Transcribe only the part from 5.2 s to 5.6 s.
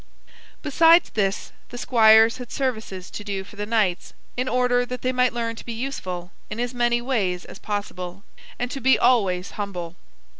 learn